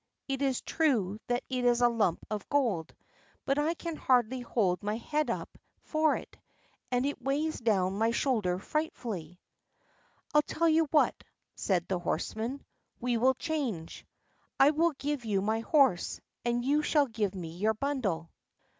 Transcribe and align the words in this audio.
It 0.27 0.41
is 0.41 0.61
true 0.61 1.19
that 1.27 1.43
it 1.47 1.63
is 1.63 1.79
a 1.79 1.87
lump 1.87 2.25
of 2.31 2.49
gold, 2.49 2.95
but 3.45 3.59
I 3.59 3.75
can 3.75 3.95
hardly 3.95 4.39
hold 4.39 4.81
my 4.81 4.95
head 4.97 5.29
up 5.29 5.59
for 5.83 6.15
it, 6.15 6.39
and 6.91 7.05
it 7.05 7.21
weighs 7.21 7.59
down 7.59 7.99
my 7.99 8.09
shoulder 8.09 8.57
frightfully." 8.57 9.39
"I'll 10.33 10.41
tell 10.41 10.67
you 10.67 10.85
what," 10.89 11.23
said 11.53 11.87
the 11.87 11.99
horseman, 11.99 12.65
"we 12.99 13.17
will 13.17 13.35
change. 13.35 14.03
I 14.59 14.71
will 14.71 14.93
give 14.93 15.23
you 15.23 15.39
my 15.39 15.59
horse, 15.59 16.19
and 16.43 16.65
you 16.65 16.81
shall 16.81 17.05
give 17.05 17.35
me 17.35 17.55
your 17.57 17.75
bundle." 17.75 18.31